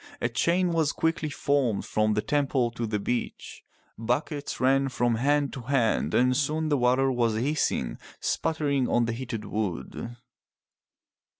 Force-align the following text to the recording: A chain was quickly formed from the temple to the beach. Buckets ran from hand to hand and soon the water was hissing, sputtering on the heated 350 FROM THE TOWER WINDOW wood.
A 0.19 0.29
chain 0.29 0.71
was 0.71 0.93
quickly 0.93 1.29
formed 1.29 1.85
from 1.85 2.15
the 2.15 2.23
temple 2.23 2.71
to 2.71 2.87
the 2.87 2.97
beach. 2.97 3.61
Buckets 3.99 4.59
ran 4.59 4.89
from 4.89 5.13
hand 5.13 5.53
to 5.53 5.61
hand 5.61 6.15
and 6.15 6.35
soon 6.35 6.69
the 6.69 6.77
water 6.79 7.11
was 7.11 7.35
hissing, 7.35 7.99
sputtering 8.19 8.89
on 8.89 9.05
the 9.05 9.13
heated 9.13 9.43
350 9.43 9.47
FROM 9.47 9.73
THE 9.75 9.89
TOWER 9.91 9.99
WINDOW 10.07 10.09
wood. 10.09 10.17